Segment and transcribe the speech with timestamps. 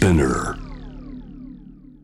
[0.00, 0.54] Spinner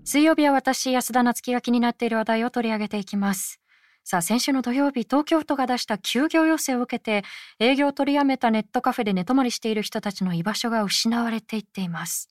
[0.05, 3.59] 水曜日は私安田夏樹が気になっている話題を取り上げていきます。
[4.05, 7.25] さあ先週の土曜日東京都が出した休業要請を受けて
[7.59, 12.29] 営業を取りやめたネットカフェで寝泊まりしている人たちの居場所が失われていっています。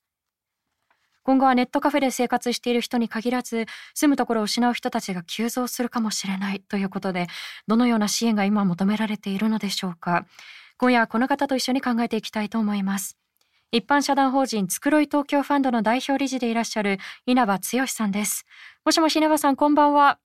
[1.23, 7.25] 今後はネットカフェで生活している人に限らず住むところを失う人たちが急増するかもしれないということで
[7.65, 10.27] どのような支援が今求められているのでしょうか。
[10.77, 13.17] 今夜はこの方と一緒に考えていきたいと思います。
[13.71, 18.45] 一般社団法人つくろい東京ファンドの代表理事でいらっしゃる稲葉剛さんです
[18.85, 20.19] もしもし稲葉さんこんばんは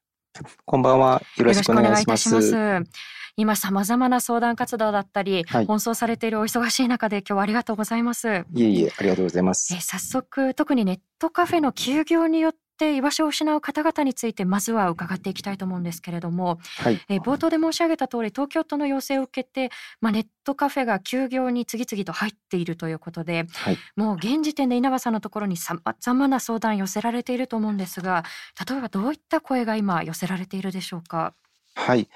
[0.64, 1.22] こんばんは。
[1.36, 2.34] よろしくお願いします。
[2.34, 2.90] ます
[3.36, 8.44] 今様々な相談活動だったり、はい、奔走されているお忙しい中で今日はありがとうございます。
[8.52, 9.74] いえいえ、ありがとうございます。
[9.74, 19.70] え早速、特にネットカフェの休業によって居場所を失う方々についてまずは伺っていきたいと思うんですけれども、はい、え冒頭で申し上げた通り東京都の要請を受けて、
[20.00, 28.24] まあ、ネットカフェが休業に次々と入っているということで、はい、もう現時点で稲葉さんのところにさまざまな相談寄せられていると思うんですが
[28.68, 31.34] 例えばどういった声が今寄せられているでしょうか？
[31.74, 32.08] はい、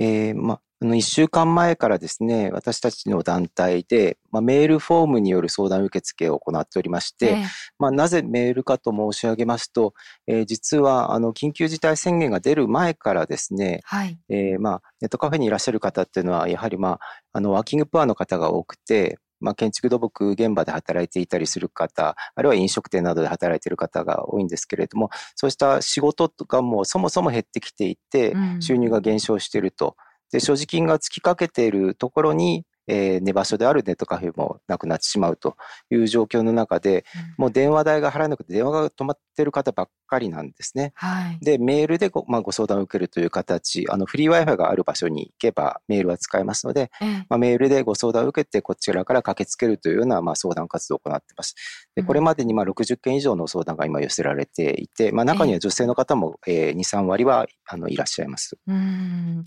[0.00, 7.44] えーま、あの1週間前からですね、私たちの団体で、まあ、メールフォームによる相談受付を行っておりまして、ええ、
[7.78, 9.92] まあ、なぜメールかと申し上げますと、
[10.26, 17.00] えー、実はあの緊急事態宣言が出る前からですね、はい、えー、まあ、ネットカフェにいらっしゃる方っていうのは、やはり、まあ、
[17.34, 29.96] あのワーキングプアの方が多くて、まあ、建築土木現場で働いていたりする方、あるいは飲食店などで働いている方が多いんですけれども、そうした仕事とかもそもそも減ってきていて、収入が減少していると。
[30.32, 35.56] で、所持金が尽きかけているところに、えー、寝場所であるネットカフェもなくなってしまうと
[35.90, 37.04] いう状況の中で、
[37.38, 40.92] うん、もう電話代が払えなくて電話が止まっている方ばっかりなんですね。
[40.94, 46.90] はい、で、メールでご,、まあ、ご相談を受けるという形、あのフリー Wi-Fi がある場所に行けばメールは使えますので、
[47.28, 51.54] まあ、メールでご相談を受けてこちらから駆けつけるというような、まあ、相談活動を行っています。
[51.94, 58.56] でこれまでにまあ60件以上の相談が今寄せられていて、まあ、中には女性の方も、えー、2、3割はあのいらっしゃいます。
[58.66, 59.44] うん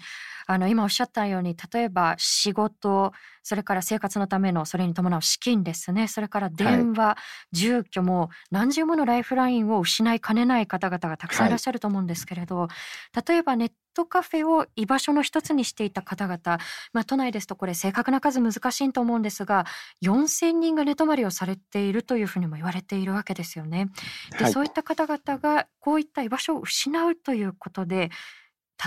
[0.48, 3.12] あの今おっしゃったように例えば仕事
[3.44, 6.08] それから生活のためのそれに伴う資金ですね。
[6.08, 7.18] それから電話、は
[7.52, 11.50] い、住居も何十ものライフラインを失いかねない方々がたくさんい。
[11.50, 16.60] らっしゃると思うんですけれど、はい、例えばネットカフェを居場所の一つにしていた方々、
[16.94, 19.66] まあ、都内ですとこれ正確な数難しいと思うんですが
[20.04, 23.90] 4,000人が寝泊まりをされているというふうにも言われているわけですよね。
[24.38, 28.10] で、はい、そういった方々がこういった居場所を失うということで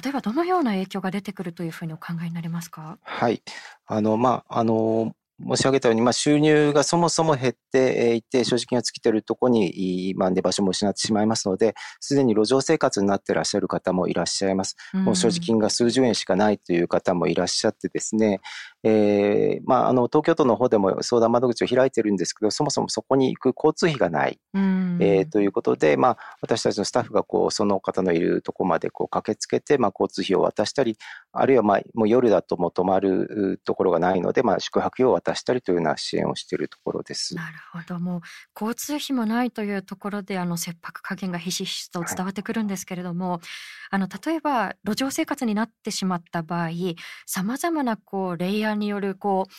[0.02, 2.98] 例えばどのような影響が出てくるというふうにお考えになりますか？
[3.02, 3.42] はい。
[3.86, 14.76] あの、まあ、あの、申し上げたように、まあ、収入がそもそも減っていて、正直が尽きているところに、まあ、寝場所も失ってしまいますので、すでに路上生活になっていらっしゃる方もいらっしゃいます。
[14.94, 18.40] もう所持金が数十円しかないという方もいらっしゃってですね、
[18.82, 30.98] えー、まあ、あの、東京都の方でも相談窓口を開いてるんですけど、そもそもそこに行く交通費がない、えー、ということで、まあ、私たちのスタッフがこう、その方のいるところまでこう駆けつけて、まあ、交通費を渡したり、
[31.32, 37.34] あるいはまあ、もう夜だともう泊まるところがないので、まあ、宿泊費を渡したりというような支援をしているところです。
[37.34, 37.98] なるほど。
[37.98, 38.20] もう、
[38.54, 43.40] 交通費もないというところで、あの、切迫加減がひしひしと伝わってくるんですけれども、はい、
[43.92, 46.70] あの、例えば、路上生活になってしまった場合、
[47.26, 49.52] 様々なこう、レイアによるこう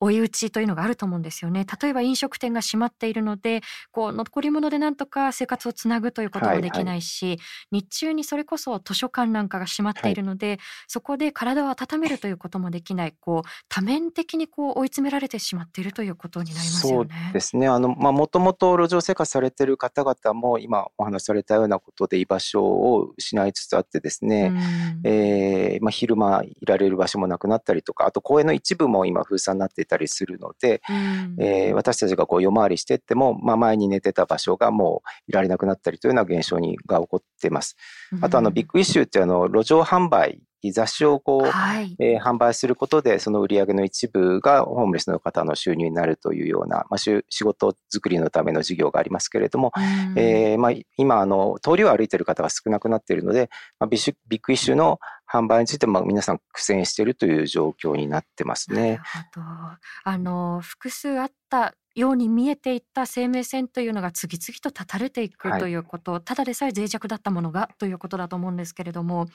[0.00, 1.66] 追い打ちというのがあると思うんですよね。
[1.80, 3.60] 例えば飲食店が閉まっているので、
[3.92, 17.10] こう残り物でなんとか生活をつなぐということもできないし、はいはい、日中にそれこそ図書館なんかが閉まっているので、はい、そこで体を温めるということもできない、こう多面的にこう追い詰められてしまっているということになりますよね。
[17.26, 17.68] そうですね。
[17.68, 24.52] あのまあもともと路上生活されている方々も今お話しされたようなことで居場所を失いつつあってですね、
[25.04, 37.76] えー、まあ昼間いられる場所もなくなったりとか、あと公園の一部も今封鎖になっていたりするので、うん、えー、私たちがこう夜回りしていっても、まあ、前に寝てた場所がもういられなくなったりというような現象にが起こっています。
[38.22, 40.40] あとあのビッグイッシュってあの路上販売
[40.72, 49.72] 雑誌をこう、はい、えー、販売することで、その売り上げの一部がホームレスの方の収入になるというような、まあ、仕事作りのための事業がありますけれども、
[50.16, 53.48] えー、まあ、今あの、通りを歩いている方が少なくなっているので、
[53.78, 54.98] まあ、ビッビッグイッシュの
[55.30, 58.90] 販売についても皆さん苦戦しているという状況になってますね。
[58.90, 59.02] なる
[59.34, 59.46] ほど。
[60.04, 69.26] あの、複数あったように見えていた生命線というのが次々と断たれていくということ、はい、ただでさえ脆弱だったものがということだと思うんですけれども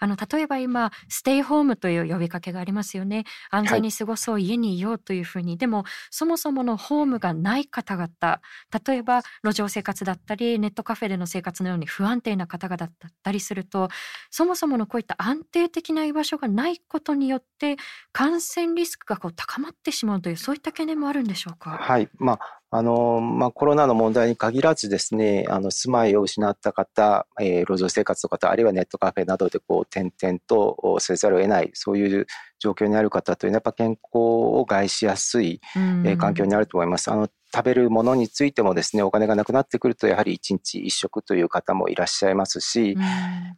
[0.00, 3.24] あの例えば今ステイホームという呼びかけがありますよね。
[3.50, 5.56] 安全に過ごそう、はい、家にいようというふうに。
[5.56, 8.40] でもそもそものホームがない方々
[8.86, 12.90] 例えば路上生活だったりネットカフェでの生活のように不安定な方々だっ
[13.22, 13.88] たりすると
[14.30, 17.76] そもそものこういった安定的な居場所がないことによって
[18.12, 21.70] 感染リスクがこう高まってしまうというそういった懸念もあるんでしょうか？
[21.70, 32.26] はい、まああの、まあ、コロナの問題に限らずですね、あの、住まいを失った方、えー、路上生活の方、あるいはネットカフェなどでこう、点々とせざるを得ない、そういう
[32.58, 37.12] 状況にある方というのは、やっぱ健康を害しやすい、えー、環境にあると思います。
[37.12, 42.96] あの、食べるものについてもですね、お金がなくなってくると、やはり一日一食という方もいらっしゃいますし、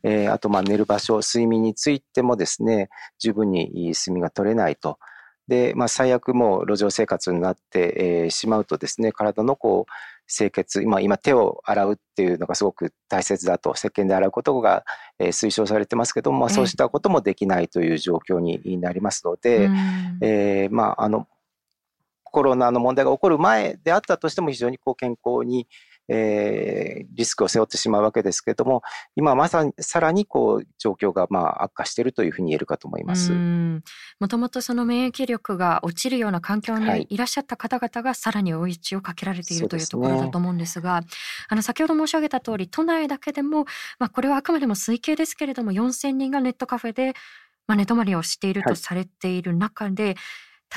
[0.02, 4.98] えー、あと、まあ、寝る場所、睡眠についてもですね、十分に睡眠が取れないと。
[5.48, 9.92] で、まあ、最悪もう路上生活になって、えー、しまうとですね、体のこう、
[10.28, 14.84] 清潔、今、今手を洗うっていうのがすごく大切だと、石鹸で洗うことが、
[15.18, 19.70] えー、推奨されてますけども、まあ、そうしたこともできないという状況になりますので、
[20.20, 21.28] えー、まあ、あの、
[22.24, 25.68] コロナの問題が起こる前であったとしても非常にこう健康に、
[26.08, 28.82] えー、リスクを背負ってしまうわけですけれども、
[29.16, 33.32] 今まさにさらにこう状況がまあ悪化しているというふうに言えるかと思います。
[33.32, 37.16] もともとその免疫力が落ちるような環境にい。
[37.16, 41.10] らっしゃった方々がさらに追い打ちをかけられているというところだと思うんですが、すね、
[41.48, 43.64] あの先ほど申し上げた通り、都内だけでも、
[43.98, 47.14] まあこれはあくまでも推計ですけれども、4000人がネットカフェで、
[47.66, 50.16] まあ、寝泊まりをしているとされている中で、はい、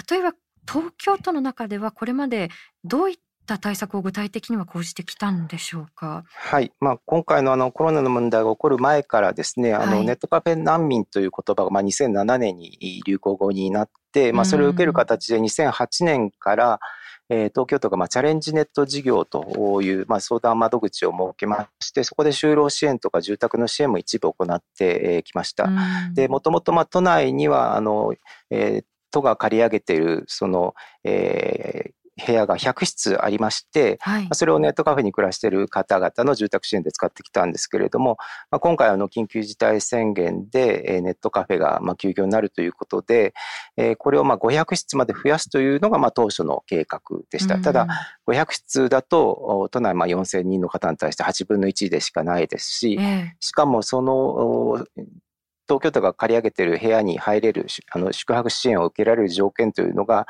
[0.09, 0.33] 例えば
[0.67, 2.49] 東京都の中ではこれまで
[2.83, 3.17] どういっ
[3.55, 6.23] った対策を具体的には講じてきたんでしょうか？
[6.29, 16.79] はい、まあ、今回のあのコロナの問題が起こる前からですね、あのネットカフェ難民という言葉がまあ2007年に流行語になって、まあ、それを受ける形で2008年から、
[17.29, 25.69] えー、東京都がまあチャレンジネット事業という、まあ、相談窓口を設けまして、そこで就労支援とか住宅の支援も一部行ってきました。
[26.13, 28.13] で、もともとまあ都内には、あの、
[28.49, 31.93] えー都が借り上げている、その、えー、
[32.25, 38.17] 部屋が100室ありまして、はい、それをネットカフェに暮らしている方々の住宅支援で使ってきたんですけれども、
[38.51, 43.33] まあ、今回あの緊急事態宣言でネットカフェがまあ休業になるということで、
[43.97, 46.99] これをまあ500室まで増やすというのがまあ当初の計画
[47.31, 47.59] でした。
[47.59, 47.87] ただ、
[48.27, 52.99] 500室だと都内まあ4000人の方に対して8分の1でしかないですし、
[53.39, 54.85] しかもその
[55.69, 60.25] 東京都が借り上げている部屋に入れる、あの、宿泊支援を受けられる条件というのが、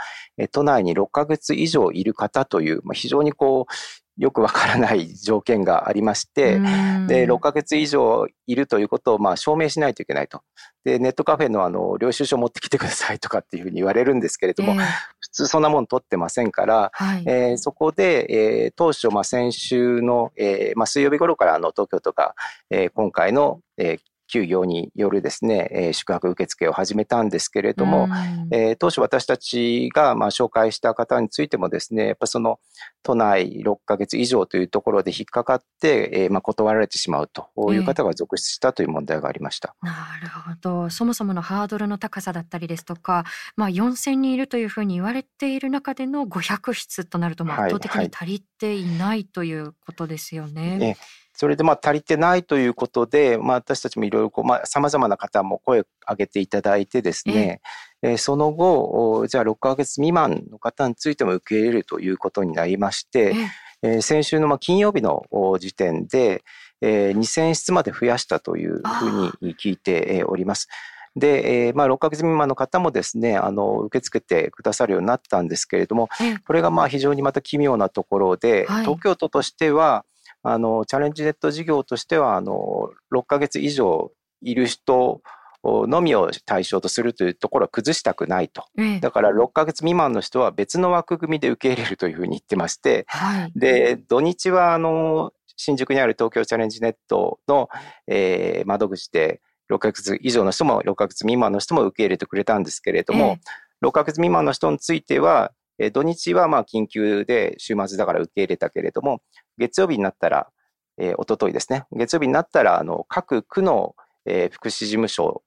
[0.51, 3.73] 都内に6ヶ月以上いる方という、まあ、非常にこう、
[4.19, 6.59] よくわからない条件がありまして、
[7.07, 10.41] で、6ヶ月以上いるということを、まあ、証明しないといけないと。
[10.83, 14.79] で、ネットカフェのあの、領収書持ってきてくださいとかっていうふうに言われるんですけれども、えー、
[15.19, 22.35] 普通そんなもん取ってませんから、はい、えー、そこで、えー、当初、まあ、先週の、えー、まあ、水曜日頃からあの、東京都が、
[22.69, 28.07] えー、今回の、えー、休業によるですね、えー、宿泊受付を始めたんですけれども、
[28.51, 32.59] えー、当初私たちがまあ紹介した方についてもですね、やっぱその
[33.01, 39.75] 都内6ヶ月以上というところで引っかかって、えー、まあ断られてしまうという方が続出したという問題がありました。
[39.81, 39.91] な
[40.21, 40.89] るほど。
[40.91, 50.69] そもそものハードルの高さだったりですとか、まあ4000人いるというふうに言われている中での500室となると圧倒的に足りていないということですよね。
[50.69, 50.97] はいはい
[51.39, 57.61] それでまあ足りてないということで、まあ、私たちもいろいろこう、まあ、様々な方も声を上げていただいてですね、
[58.01, 63.33] えー、その後、じゃあ6ヶ月未満の方についても受け入れるということになりまして、
[63.81, 65.23] えー、先週のまあ金曜日の
[65.61, 66.43] 時点で、
[66.81, 70.67] えー、2000室まで増やしたというふうに聞いております。
[71.15, 76.09] で、えー、まあ、6ヶ月未満の方もですね、あの、受け付けてくださるようになったんですけれども、
[76.45, 80.03] これがまあ非常にまた奇妙なところで、はい、東京都としては、
[80.43, 85.21] あの、チャレンジネット事業としては、あの、6ヶ月以上いる人
[85.63, 88.65] のみを対象とするというところは崩したくないと。
[89.01, 97.67] だから6ヶ月未満の人は別の枠組みで受け入れるというふうに言ってまして、はい、で、土日は、あの、新宿にある東京チャレンジネットの、
[98.07, 103.37] えー、窓口で6ヶ月以上の人も6ヶ月未満の人も受け入れてくれたんですけれども、
[103.81, 109.21] えー、6ヶ月未満の人については、え土日はまあ緊急で週末だから受け入れたけれども、
[109.57, 110.49] 月曜日になったら、
[110.97, 113.95] えー、おとといですね、月曜日になったら、あの、各区の、
[114.25, 115.41] えー、福祉事務所、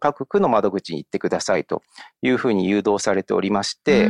[0.00, 1.82] 各区の窓口に行ってくださいと
[2.22, 4.08] いうふうに誘導されておりまして、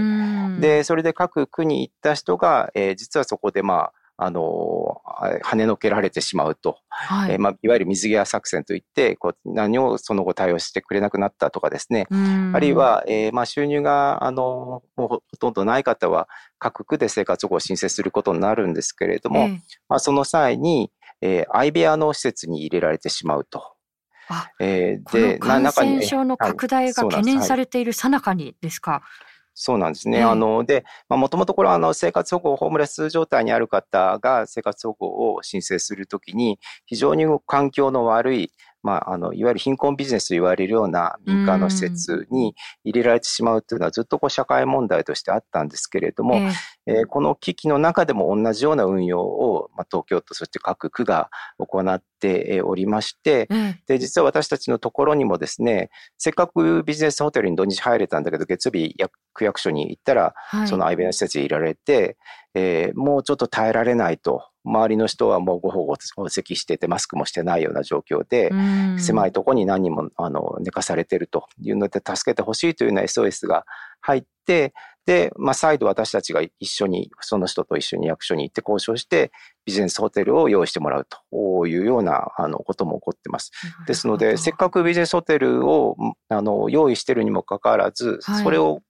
[0.61, 3.93] で、それで各区に行った人が、えー、実はそこでまあ、
[4.25, 5.01] あの、
[5.45, 12.07] 跳ねのけられてしまうと、はい、えー、まあ、いわゆる水際作戦といって、こう何をその後対応してくれなくなったとかですね、
[12.55, 23.75] あるいは、えー、まあ、収入が、あの、もうほとんどない方は、各区で生活保護を申請することになるんですけれども、えー、まあ、その際に、えー、相部屋の施設に入れられてしまうと。
[24.61, 29.03] えー、で、感染症の拡大が懸念されているさなかにですか？
[29.55, 30.21] そうなんですね。
[30.21, 38.51] うん、あの、で、もともとこれはあの生活保護、ホームレス状態にある方が生活保護を申請するときに、非常に環境の悪い、
[38.83, 46.53] まあ、あの、いわゆる貧困ビジネスと言われるような民間の施設に入れられてしまうというのはずっとこう社会問題としてあったんですけれども、えー、
[46.87, 53.49] えー、この危機の中でも同じような運用を、まあ、東京都、そして各区が行っておりまして、
[53.87, 58.97] で、実は私たちのところにもですね、せっかくビジネスホテルに土日入れたんだけど、月曜日
[59.33, 60.35] 区役所に行ったら、
[60.67, 62.17] その相部屋の施設にいられて、
[62.55, 64.52] えー、もうちょっと耐えられないと。
[64.65, 65.97] 周りの人はもうご保護
[66.29, 68.51] 席しててマスクもしてないような状況で、
[68.99, 73.65] 狭いところに何人もあの寝かされてるというので助けてほしいというような SOS が
[74.01, 79.33] 入って、で、まあ、再度私たちが一緒に、その人と一緒に役所に行って交渉して、
[79.65, 83.51] ビジネスホテルを用意してもらうというようなあのことも起こってます。
[83.87, 85.97] ですので、せっかくビジネスホテルを
[86.29, 88.81] あの用意してるにもかかわらず、それを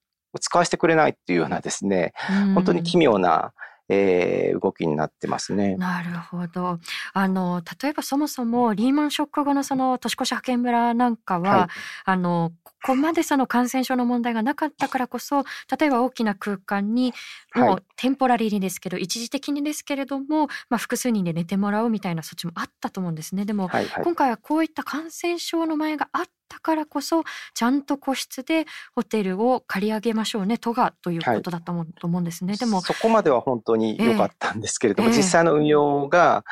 [0.41, 2.13] 使わせてくれないっていうようなですね、
[2.55, 3.53] 本当に奇妙な
[3.89, 5.77] えー、動きになってますね。
[5.77, 6.79] なるほど。
[7.13, 11.69] あの例えばそもそもリーマンショック後のその年越し派遣村なんかは、はい、
[12.05, 15.45] あのここまでその感染症の問題がなかったからこそ
[15.79, 17.15] 例えば大きな空間に
[17.55, 23.45] もうテンポラリーにですけど、はい、一時的にですけれども、まあ、複数人で寝てもらうみたいな措置もあったと思うんですね。
[23.45, 27.23] でも、はいはい、今回はこういった感染症の前があったからこそ
[27.55, 32.57] ちゃんと個室でホテルを借り上げましょうね都がということだったと思うんですね。
[32.57, 36.45] でもそこまでは本当に良かったんですけれども、えー、実際の運用が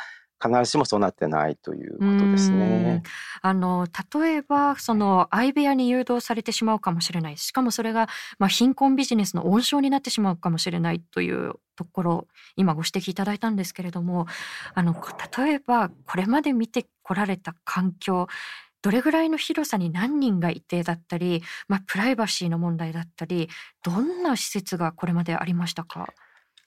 [0.43, 3.03] 必ずしもそうなってないということですね。
[3.43, 7.37] あの例えばその相部屋に誘導されてしまうかもしれない。
[7.37, 14.27] しかもそれが、まあ、貧困ビジネスの温床になってしまうかもしれないというところ今ご指摘いただいたんですけれども
[14.75, 14.95] あの
[15.37, 18.27] 例えばこれまで見てこられた環境
[18.83, 23.51] どれぐらいの広さに何人がいてだったり、まあ、プライバシーの問題だったり
[23.83, 26.15] どんな施設がこれまでありましたか？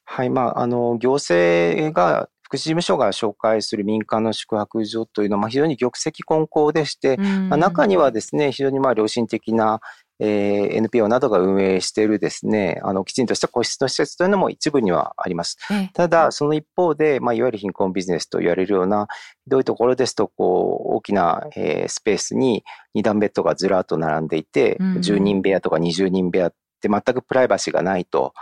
[0.05, 9.79] はい、まあ、あの、行政が福祉事務所が紹介する民間の宿泊所というのは、まあ、非常に玉石混交でして、まあ、中にはですね、非常にまあ良心的な、
[10.19, 15.57] えー、NPO などが運営しているですね、あの、きちんとした個室の施設というのも一部にはあります。
[15.93, 19.07] ただ、その一方で、まあ、いわゆる貧困ビジネスと言われるような、
[19.45, 26.51] ひどいところですと、こう、大きな、えー、スペースに二段ベッドがずらっと並んでいて、うん、10人部屋とか20人部屋
[26.83, 28.33] で全くプライバシーがないと。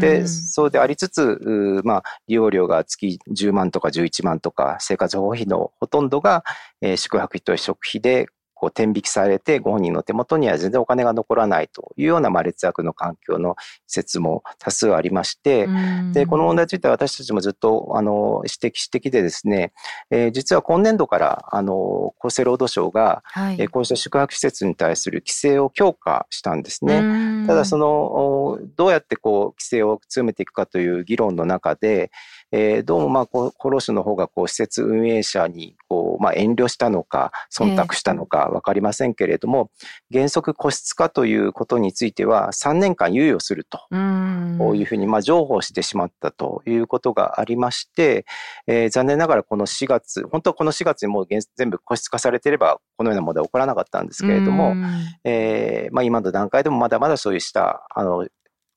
[0.00, 6.44] で、そうでありつつ、まあ、利用料が月10万とか11万とか、生活保護費のほとんどが、
[6.80, 8.26] えー、宿泊費と食費で
[8.60, 15.66] こう、天引きされて、ご本人の手元には全然お金が残らないというような、まあ、劣悪の環境の施設も多数ありまして、
[16.12, 19.72] で、この問題については私たちもずっと、あの、指摘してきてですね、
[20.10, 27.46] えー、実は今年度から、あの、厚生労働省が、はい、えー、こうした宿泊施設に対する規制を強化したんですね。
[27.46, 32.10] ただ、その、どうやってこう、規制を強めていくかという議論の中で、
[32.52, 39.70] えー、どうもまあ厚労省の方がこう施設運営者にこう、まあ、遠慮したのか忖度したのか分かりませんけれども、
[40.10, 48.26] えー、原則個室化ということについては3年間猶予するというふうにまあ譲歩してしまったということがありまして、
[48.66, 54.74] えー、残念ながらこの4月本当はこの4月にもう全部個室化されていればこのような問題は起こらなかったんですけれども、
[55.24, 58.26] えーまあ、今の段階でもまだまだそうしたあの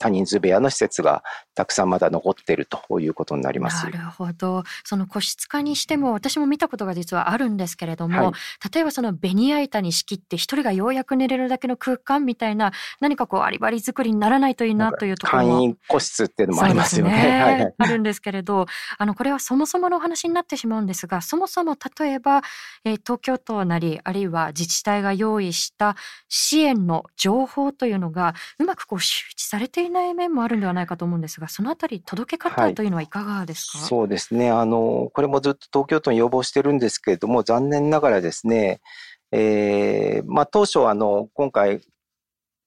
[0.03, 1.23] 多人数部屋の施設が
[1.55, 3.85] たくさんまだ残っているということになります。
[3.85, 4.63] なるほど。
[4.83, 8.33] その個室化にしても私も見たことが実はあるんですけれども、はい、
[8.73, 17.13] 例えばそのベニヤ板に仕切って一人がようやく寝れるだけの空間みたいな何かこうアリバリ作りにならないといいなというところ簡易個室っていうのもありますよね。
[17.13, 18.65] ねはいはい、あるんですけれど、
[18.97, 22.41] あのこれはそもそものお話になってしまうんですが、そもそも例えば、
[22.83, 25.95] えー、東京都なりあるいは自治体が用意した
[26.27, 34.49] 支援の情報というのがうまくこう周知されていない面もあるんではないかと思うんですが、そのあたり届け方というのはいかがですか、はい、そうですね。
[34.49, 38.81] あの、これもずっと東京都に要望してるんですけれども、残念ながらですね、
[39.31, 41.81] えー、まあ当初あの、今回、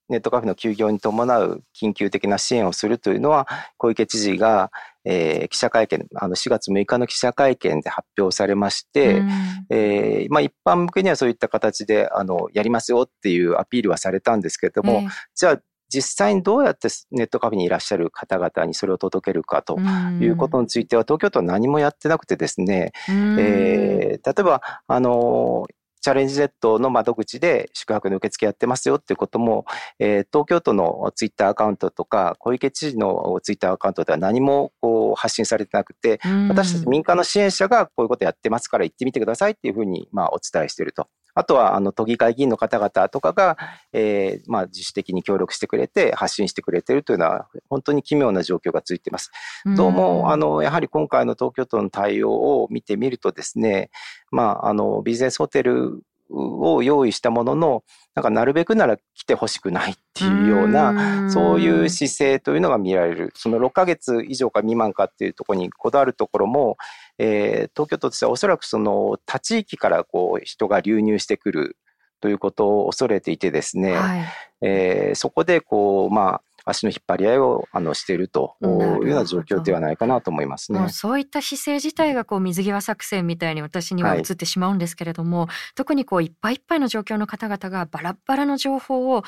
[0.08, 4.70] ネットカフェの休業に伴う緊急的な支援をするというのは、小池知事が、
[5.04, 9.30] えー、記者会見、あの4月6日の記者会見で発表されまして、うん、
[9.70, 19.78] えー、まあ、一般向けにはそういった形であのやりますよっていうアピールはされたんですけれども、えー、じゃあ実際にどうやってネットカフェにいらっしゃる方々にそれを届けるかと
[20.20, 25.66] いうことについては、東京都は何もやってなくてですね、えー、例えば、あの、
[26.06, 29.64] チャレンジネットの窓口で宿泊の受付やってますよっていうことも、
[29.98, 41.08] えー、東京都のツイッターアカウントとか、小池知事のツイッターアカウントでは何もこう発信されてなくて、私たち民間の支援者がこういうことやってますから行ってみてくださいっていうふうにまあお伝えしていると。
[41.36, 43.58] あとは、あの、都議会議員の方々とかが、
[43.92, 49.30] えー、まあ、自主的に協力してくれて、発信してくれているというのは、本当に奇妙な状況がついています。
[49.76, 53.90] どうも、あの、やはり今回の東京都の対応を見てみるとですね、
[54.30, 56.00] まあ、あの、ビジネスホテル
[56.30, 63.32] を用意したものの、なんかなるべくなら来てほしくないっていうような、そういう姿勢というのが見られる。
[63.34, 66.76] その6ヶ月以上か未満かっていうところにこだわるところも、
[67.18, 71.76] えー、東京都としてはおそらくその他地域からこう人が流入してくる
[72.20, 74.24] ということを恐れていてですね、はい、
[74.62, 80.88] えー、そこでこう、まあ、足の引っ張り合いをあのしているというような状況ではないかなと思いますね。
[80.88, 89.22] そういった姿勢自体がこう水際作戦みたいに私には映ってしまうんですけれども、はい、特にこういっぱいいっぱいの状況の方々がバラバラの情報を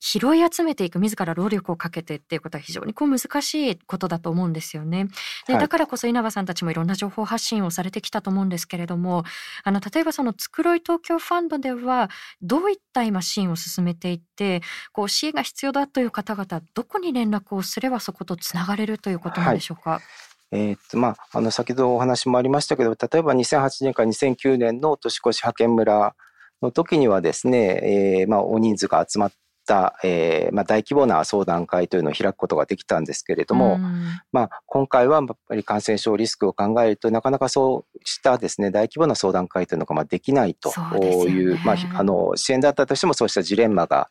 [0.00, 5.08] 拾い集めていく自ら労力をかけてっていうことは非常にこう難しいことだと思うんですよね。
[5.46, 9.24] で、だからこそ稲葉さんたちもいろんな情報発信をされてきたと思うんですけれども
[9.62, 12.08] あの例えばそのつくろい東京ファンドでは
[12.42, 19.90] どういった今支援を進めていってこう支援が必要だという方々どこに連絡をすればそことつながれるということなんでしょうか？
[19.90, 20.02] はい
[20.52, 26.16] えー、っとまあ、あの先ほどお話もありましたけど例えば2008年から2009年の年越し派遣村
[26.60, 29.32] の時にはですね、えーまあ、大人数が集まっ、
[30.02, 33.78] えーまあ、大規模な相談会というのを開くことができたんですけれども、
[34.32, 44.08] まあ、今回はやっぱり感染症リスクを考えるとなかなかそうしたですね大規模な相談会というのがまあできないという、ね、まあ、あの支援だったとしてもそうしたジレンマが、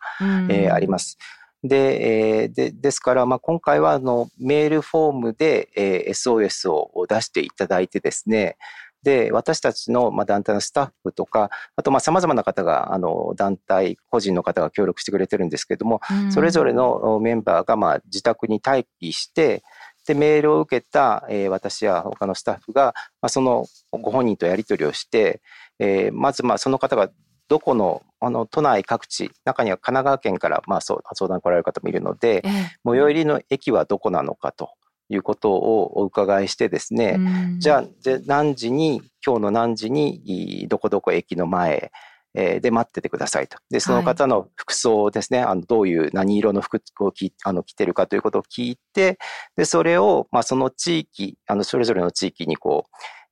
[0.50, 1.18] えー、あります。
[1.64, 8.58] で、えー、でですから、まあ、今回はあのメールフォームで、えー、SOS を出していただいてですね、
[9.04, 16.02] で、私たちの、まあ、団体のスタッフとか、あと、まあ、様々な方が、あの、団体、個人の方が協力してくれてるんですけども、
[16.32, 19.64] それぞれのメンバーが、まあ、自宅に待機して、
[20.10, 25.40] で、メールを受けた、えー、私や他のスタッフが、まあ、そのご本人とやり取りをして、
[25.78, 27.12] えー、まず、まあ、その方が
[27.48, 32.52] どこの、あの、都内各地、中には神奈川県から、まあ、そう、相談来られる方もいるので、えー、
[32.86, 34.72] 最寄りの駅はどこなのかと。
[35.10, 37.84] いうことをお伺いしてですね、うん、じゃあ
[38.26, 41.92] 何時に今日の何時にどこどこ駅の前
[42.34, 43.58] で待っててくださいと。
[43.70, 49.18] で、その方の服装ですね、はい、あのどういう何色の服を着あの着てるかということを聞いて、
[49.56, 52.86] で、それを、まあ、その地域、あの、それぞれの地域にこ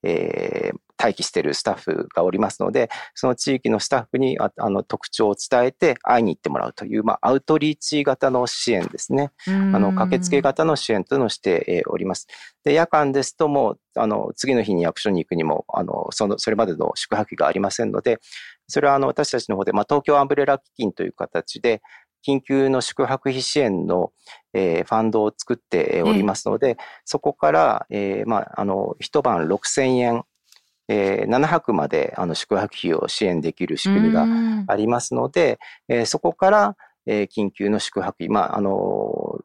[0.03, 9.31] う、えー、待機しているスタッフがおりますので、その地域のスタッフにああの特徴を伝えて会いに行ってもらうという、まあ、アウトリーチ型の支援ですね。
[9.47, 12.27] あの、駆けつけ型の支援というのをしております。
[12.63, 18.19] で、夜間ですともう、あの、次の日に役所に行くにも、あの、その、それまでの宿泊費がありませんので、
[18.67, 21.81] それはあの、私たちの方で、まあ、東京アンブレラ基金という形で、
[22.27, 24.12] 緊急の宿泊費支援の、
[24.53, 30.23] えー、ファンドを作っておりますので、えー、そこから、えー、まあ、あの、一晩6000円、
[30.88, 34.26] えー、7泊まであの宿泊費を支援できる仕組みが
[34.67, 39.39] ありますので、えー、そこから、えー、緊急の宿泊費、まあ、あの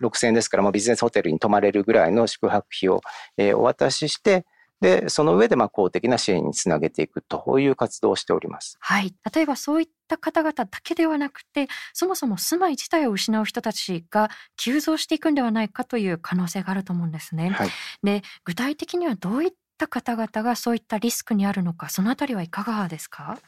[0.00, 3.00] ー、6000円ですから、まあ、ビジネスホテルに泊まれるぐらいの宿泊費を、
[3.36, 4.44] えー、お渡しして、
[4.80, 8.76] で、その上でまあ公的な支援につなげていくという活動をしております。
[8.80, 9.14] はい。
[9.34, 17.50] 例えばそういった方々だけではなくて、そもそも住まい自体を失う人たちが急増していくんではないかという可能性があると思うんですね。
[17.50, 17.70] はい、
[18.02, 23.38] で、具体的にはどういった方々がそういったリスクにあるのか、そのあたりはいかがですか？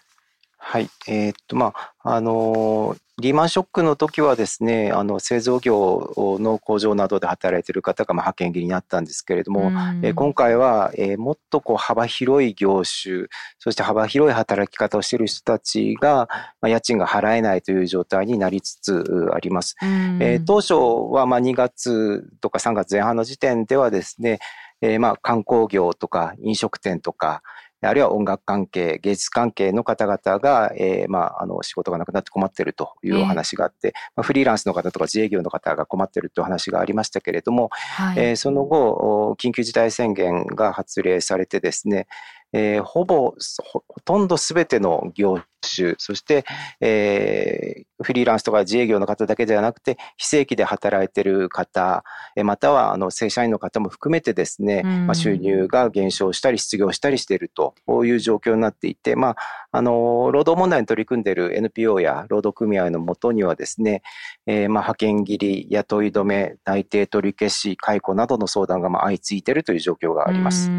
[0.61, 0.91] はい。
[1.07, 9.71] えー、っと、まあ、あのー、リーマンショックの時はですね、あの、製造業の工場などで働いている方が、まあ、派遣切りになったんですけれども、
[10.03, 13.29] えー、今回は、えー、もっとこう、幅広い業種、
[13.61, 16.29] そして幅広い働き方をしている人たちが、
[16.61, 19.77] まあ、家賃が払えないという状態になりつつあります。
[19.81, 20.75] えー、当初
[21.15, 24.41] は、まあ、2月とか3月前半の時点ではですね、
[24.81, 27.43] えー、まあ、観光業とか飲食店とか、
[27.81, 42.09] あるいは音楽関係、芸術関係の方々が、えー、まあ、あの、仕事がなくなって困っているというお話があって、えー、まあ、フリーランスの方とか自営業の方が困っているという話がありましたけれども、はい、えー、その後、緊急事態宣言が発令されてですね、
[42.53, 43.35] えー、ほぼ、
[43.67, 46.45] ほとんどすべての業種、そして、
[46.81, 52.05] えー、フリーランスとか自営業の方だけではなくて、非正規で働いている方、
[52.45, 59.37] またはあの正社員の方も含めてですね、まあ、収入が減少したり失業したりしているという状況になっていて、まあ、
[59.71, 64.03] あの、労働問題に取り組んでいる NPO や労働組合のもとにはですね、
[64.47, 70.71] えー、まあ派遣切り、雇い止め、内定取り消し、解雇などの相談がまあ相次いでいるという状況があります。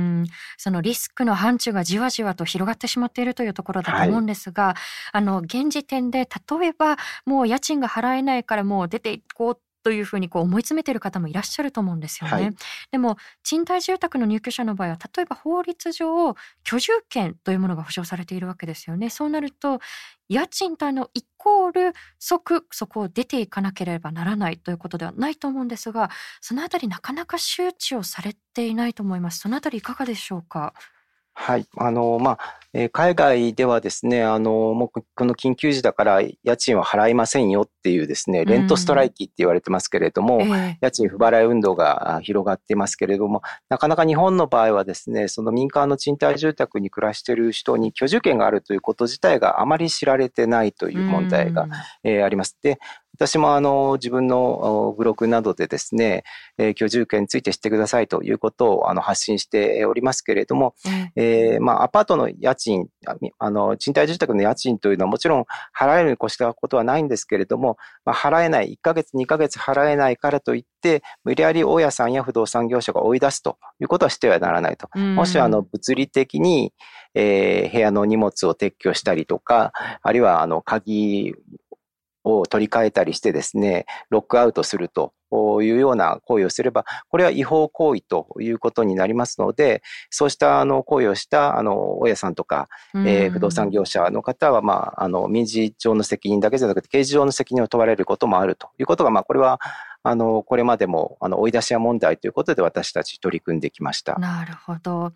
[0.57, 4.75] そのリスクの範疇がじわじわと広がってしまっているというところだと思うんですが、はい、
[5.13, 6.27] あの、現時点で
[6.59, 12.33] 例えばもう家賃が払えないからもう出ていこうというふうにこう思い詰めている方もいらっしゃると思うんですよね。
[12.33, 12.55] はい、
[12.91, 19.09] でも賃貸住宅の入居者の場合は例えば法律上居住権というものが保障されているわけですよね。
[19.09, 19.79] そうなると
[20.27, 26.09] 家賃とあのイコール即そこを出ていかなければならないということではないと思うんですが
[26.41, 29.39] そのあたりなかなか周知をされていないと思います。
[29.39, 30.73] そのあたりいかがでしょうか？
[31.41, 31.65] はい。
[31.77, 51.71] あの、まあ、えー、海外ではですね、あの、もうこの緊急時だから家賃は払いませんよっていうですね、レントストライキって言われてますけれども、うん、家賃不払い運動が広がっていますけれども、なかなか日本の場合はですね、その民間の賃貸住宅に暮らしている人に居住権があるということ自体があまり知られてないという問題が、うん、
[52.03, 52.57] えー、あります。
[52.61, 52.79] で、
[53.15, 56.23] 私もあの自分のブログなどでですね、
[56.57, 62.87] えー、居住権について知ってくださいということをあの発信しておりますけれども、うん、えー、まあ、アパートの家賃、
[63.39, 65.45] あの賃貸住宅の家賃というのはもちろん
[65.77, 74.89] 払えるに越したことはないんですけれども、まあ、払えない、1ヶ月、2ヶ月払えないからといって、無理やり大家さんや不動産業者が追い出すということはしてはならないと。
[74.95, 76.73] うん、もしあの物理的に、
[77.15, 81.33] えー、部屋の荷物を撤去したりとか、あるいはあの鍵
[82.37, 85.13] を取り替えたりしてですね、ロックアウトすると
[85.61, 99.59] いうような行為をすれば、これは違法行為ということになりますので、そうしたあの行為をしたあの大家さんとか、えー、不動産業者の方は、まあ、あの民事上の責任だけじゃなくて、刑事上の責任を問われることもあるということが、まあ、これは
[100.03, 104.17] あのこれまでもあの追い出し屋問題ということで私たち取り組んできました。
[104.17, 105.11] なるほど。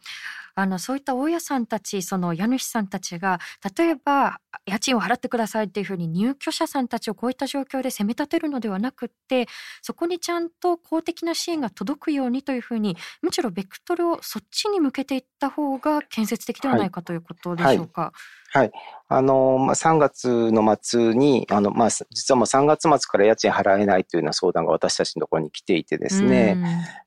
[0.56, 3.40] あのそういった大家さんたちその家主さんたちが
[3.78, 9.48] 例えば家賃を払ってくださいっていうふうに入居者さんたちをこういった状況で責め立てるのではなくって
[9.82, 18.02] そこにちゃんと公的な支援が届くようにというふうにむしろベクトルをそっちに向けていった方が建設的ではないかということでしょうか？
[18.02, 18.12] はい
[18.54, 18.72] はい。
[19.08, 26.60] あの、まあ、3月の末に、あの、まあ、実はもう3月末から家賃払えないというような相談が私たちのところに来ていてですね。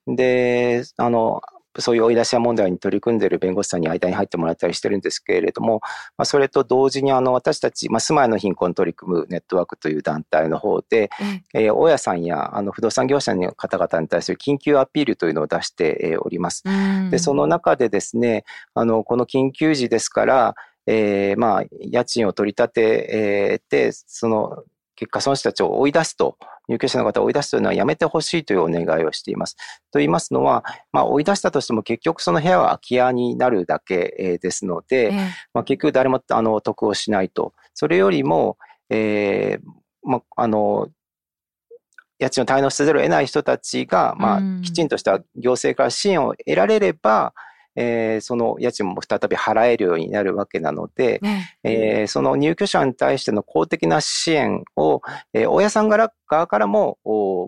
[0.08, 1.40] で、あの、
[1.78, 5.80] そういう追い出し屋問題に取り組んでいる弁護士さんに間に入ってもらったりしてるんですけれども、
[6.16, 16.64] まあ、それと同時にあの私たち、まあ、住まいの貧困に取り組むネットワークという団体の方で、うん、えー、大家さんやあの不動産業者の方々に対する緊急アピールというのを出しております。
[17.10, 20.54] で、その中でですね、あの、この緊急時ですから、
[20.86, 24.64] えー、まあ、家賃を取り立てて、その
[24.96, 26.36] 結果その人たちを追い出すと、
[26.68, 29.56] 入居者の方を追い出すというのはやめてほしいというお願いをしています。
[29.92, 35.12] と言いますのは、まあ、追い出したとしても結局その部屋は空き家になるだけですので、
[35.54, 37.52] まあ、結局誰もあの得をしないと。
[37.74, 38.56] それよりも、
[38.90, 40.88] えーまあ、あの、
[42.18, 47.34] 家賃を滞納せざるを得ない人たちが、まあ、きちんとした行政から支援を得られれば、
[47.76, 55.88] えー、その家賃も再び払えるようになるわけなので、ね、えー、その入居者に対しての公的な支援を、えー、大家さん
[56.26, 56.98] 側からも、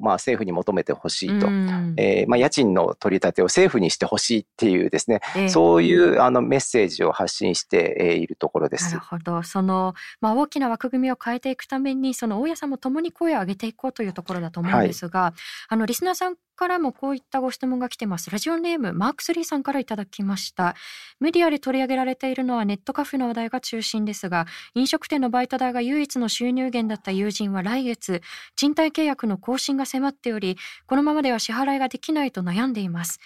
[0.03, 8.95] まあ、政府に求めてほしいと、うん、えー、まあ、家賃の取り立てを政府にしてほしいっていうですね、えー、そういうあのメッセージを発信しているところです。
[8.95, 15.33] なるほどその、まあ、大きな枠組みを変えていくためにその大家さんも共に声を上げていこうというところだと思うんですが、はい、
[15.69, 18.31] あのリスナーさんからもこういったご質問が来てます。
[18.31, 20.75] ラジオネームマークスリーさんからいただきました。
[21.21, 28.23] メディアで取り上げられているのはネットカフェの話題が中心ですが、飲食店のバイト代が唯一の収入源だった友人は来月、
[28.69, 33.19] 賃貸契約の更新が迫っており、このままでは支払いができないと悩んでいます。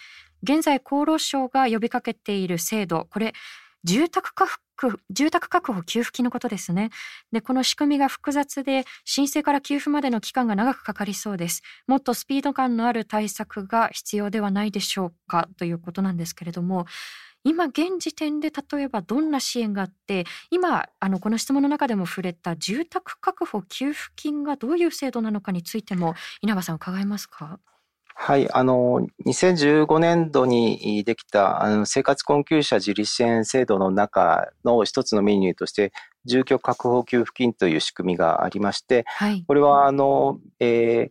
[0.43, 3.33] 現在厚労省が呼びかけている制度、これ
[3.85, 4.61] 住宅確
[5.11, 6.91] 住宅確保給付金のことですね。
[7.31, 11.63] で、この仕組みが複雑で、申請から給付までの期間が長くかかりそうです。
[11.87, 16.87] もっとスピード感のある対策が必要ではないでしょうかということなんですけれども、
[17.45, 27.59] 今現時点で例えばどんな支援があって今あのこの質問の中でも触れた住宅確保給付金がどういう制度なのかについても稲葉さん伺えますか？
[28.15, 35.93] はい、あの、2015年度にできたあの生活困窮者自立支援制度の中の一つのメニューとして、
[36.27, 41.11] 住居確保給付金という仕組みがありまして、はい、これは、あの、え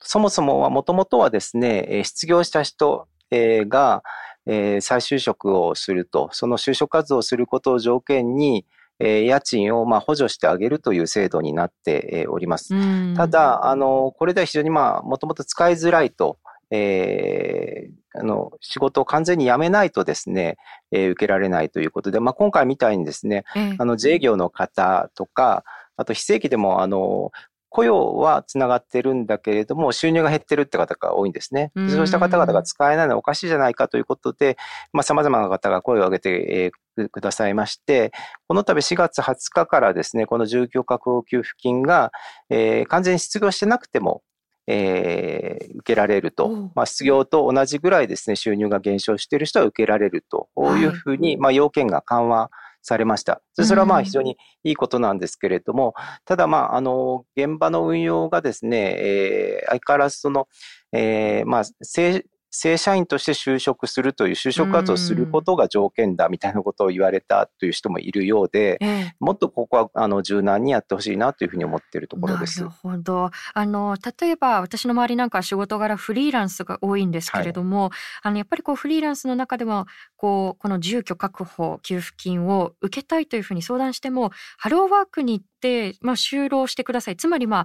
[0.00, 4.02] そもそもはもともとはですね、失業した人が、
[4.48, 8.64] えー、再就職をすると、その就職活動をすることを条件に、
[8.98, 12.74] えー、家賃をまあ補助してあげるという制度になっております。
[13.14, 16.38] ただ、あの、これでは非常にまあ、もともと使いづらいと、
[16.70, 20.56] えー、あの、仕事を完全に辞めないとですね、
[20.90, 23.44] えー、受けられないということで、まあ、今回みたいにですね、
[23.78, 25.64] あの、自営業の方とか、
[25.96, 27.32] あと非正規でも、あの、
[27.70, 31.70] 雇用はつながってるんだけれども、収入が減ってるって方が多いんですね。
[31.74, 34.56] そうした方々が使えないのはおかしいじゃないかということで、
[34.92, 36.72] まあ、様々な方が声を上げて
[37.10, 38.12] くださいまして、
[38.46, 42.10] この度4月20日からですね、この住居確保給付金が、
[42.48, 44.22] えー、完全に失業してなくても、
[44.66, 50.48] えー、受けられると、まあ、失業と同じぐらいですね、収入が減少している人は受けられると。
[50.56, 50.84] い。
[50.86, 52.50] うふうに、はい、まあ、要件が緩和
[52.82, 53.42] されました。
[53.54, 60.48] それはまあ非常にいいことなんですけれども、ただまあ、あの、現場の運用がですね、えー、相変わらずその、
[60.92, 72.60] えー、まあ、正正社員として就職するという就職活動をすることが条件だみたいなことを言われたという人もいるようで、ええ、もっとここはあの柔軟にやってほしいなというふうに思っているところです。
[72.60, 73.30] なるほど。
[73.54, 77.90] あの例えば私の周りなんか仕事柄フリーランスが多いんですけれども、はい、
[78.22, 87.16] あのやっぱりこうフリーランスの中でもこうこの住居確保給付金を受けたいというふうに相談してもハローワークに行ってまあ就労してください。
[87.16, 87.64] つまりまあ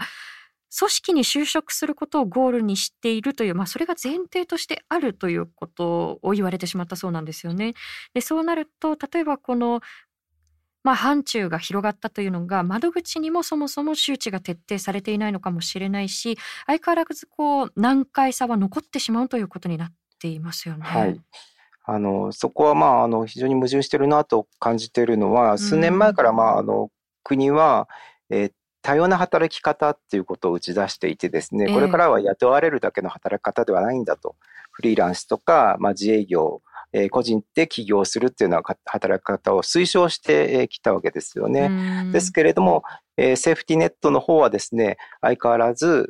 [0.78, 7.74] 組織に就職することをゴールにしているという、まあ、それが前提としてあるということを言われてしまったそうなんですよね。
[8.14, 9.82] でそうなると例えばこの
[10.84, 20.84] まあ、範疇が広がったというのが窓口にもそもそも周知が徹底されていないのかもしれないし相変わらずこう難解さは残ってしまうということになっていますよね。
[20.84, 21.20] はい
[21.86, 26.90] あのそこはまああの非常に矛盾してるなと感じているのは数年前からまああの
[27.24, 27.90] 国は、
[28.30, 28.52] えー、
[28.84, 34.36] 多様な働き方っていうことを打ち出していてですね、これからは雇われるだけの働き方ではないんだと、
[34.72, 42.12] フリーランスとか、まあ、自営業、えー、個人で起業するっていうのは働き方を推奨してきたわけですよね。
[42.12, 42.84] ですけれども、
[43.16, 46.10] えー、セーフティネットの方はですね、相変わらず、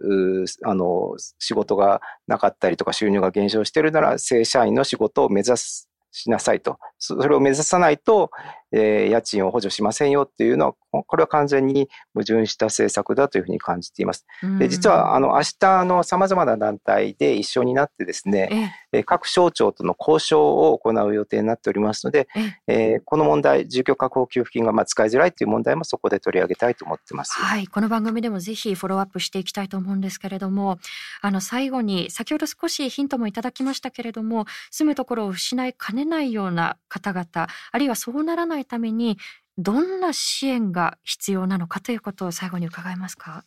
[0.64, 6.78] あの、仕事がなかったりとか収入が減少しているなら、正社員の仕事を目指すしなさいと。
[7.00, 8.30] それを目指さないと、
[8.74, 14.26] えー、家賃を補助しませんよっていうのは、これは完全に矛盾した政策だというふうに感じています。
[14.60, 22.28] で実は、あの、明日の様々な団体で一緒になってですね、え各省庁との交渉を行う予定になっておりますので、
[22.68, 27.34] えー、この問題、住居確保給付金がまあ使いづらいという問題もそこで取り上げたいと思ってます。
[27.34, 30.80] はい、この番組でもぜひフォローアップしていきたいと思うんですけれども、
[31.22, 39.18] あの、最後に、先ほど少しヒントもいただきましたけれども、住むところを失いかねないような方々、あるいはそうならないために
[39.58, 43.44] どんな支援が必要なのかということを最後に伺えますか？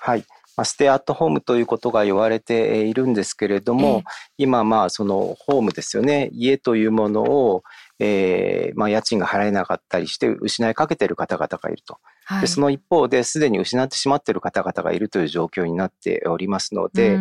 [0.00, 0.24] はい。
[0.56, 4.02] まあ、ステイアットホームということが言われているんですけれども、えー、
[4.38, 6.30] 今まあそのホームですよね。
[6.32, 7.62] 家というものを、
[7.98, 11.98] えー、まあ家賃が払えなかったりして失いかけている方々がいると。
[12.24, 17.18] はい、でその一方ですでに失ってしまっている方々がいるという状況になっておりますので、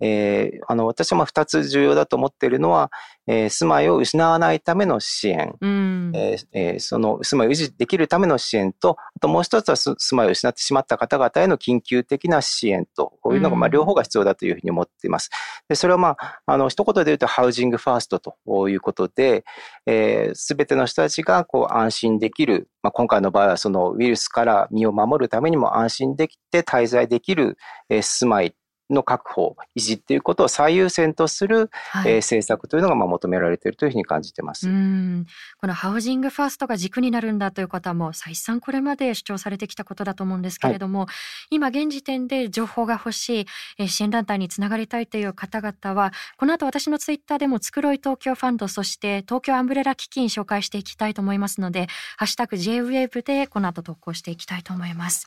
[0.00, 2.90] えー、あの私は2つ重要だと思っているのは、
[3.26, 15.30] えー、住まいを失わないための支援、えーえー、その住まいを維持できるための支援とあともう一つは住まいを失ってしまった方々への緊急的な支援とこういうのがまあ両方が必要だというふうに思っています。
[15.68, 19.44] でそれはまああの一言で言うとハウジングファーストということで、
[19.86, 27.56] えー、全ての人たちがこう安心できる、まあ、今回の場合はそのウイルスから身を守るためにも安心できて滞在できる、
[27.88, 28.54] 住まい
[28.92, 34.68] の確保、維持っていうことを最優先とする、はい、えー、政策というのがまあ求められているというふうに感じてます。
[34.68, 35.26] うん
[35.60, 41.08] このハウジングファーストが軸になるんだということはもう再三これまで主張されてきたことだと思うんですけれども、はい、
[41.56, 43.46] 今現時点で情報が欲しい、
[43.78, 55.26] えー、支援団体につながりたいという方々はこの後私のツイッターでもつくろい東京ファンドそして東京アンブレラ基金紹介していきたいと思いますのでハッシュタグ JWAVE でこの後投稿していきたいと思います。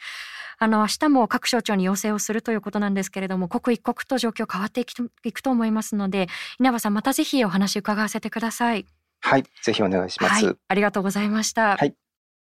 [0.57, 6.27] あの明日も各省庁に要請をするということなんですけれども刻一刻と状況変わっていくと思いますので
[6.59, 8.85] 稲葉さんまたぜひお話伺わせてください。
[9.21, 11.77] はいぜひお願いします、はい、ありがとうございました。
[11.77, 11.95] はい。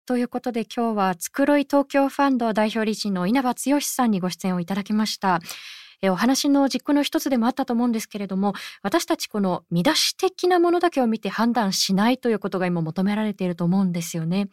[0.05, 5.39] ということで今日はつくろい東京ファンド代表理事の稲葉剛さんにご出演をいただきました
[6.05, 14.47] えお話の軸の一つでもあったと思うんですけれども私たちこの見出し的なものだけを見て判断しないということが今求められていると思うんですよね。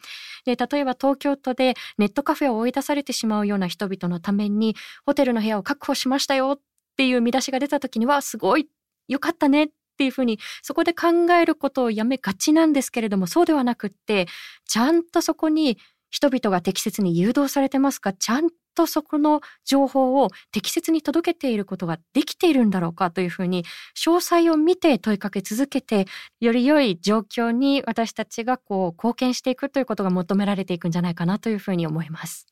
[0.44, 4.74] で例えば東京都でネットカフェを追い出されてしまうような人々のために
[5.06, 6.60] ホテルの部屋を確保しましたよっ
[6.96, 8.68] ていう見出しが出た時にはすごい
[9.08, 14.26] 良かったねっていうふうにそこで考えることをやめがちなんですけれどもそうではなくって
[14.66, 15.78] ちゃんとそこに
[16.10, 18.12] 人々が適切に誘導されてますか？
[18.12, 23.64] ちゃんとそこの情報を適切に届けていることができているんだろうかというふうに
[23.96, 26.06] 詳細を見て問いかけ続けて
[26.40, 32.46] より良い状況に私たちがこう貢献していくということが求められていくんじゃないかなというふうに思います。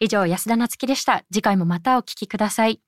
[0.00, 1.24] 以上安田なつきでした。
[1.32, 2.85] 次回もまたお聞きください。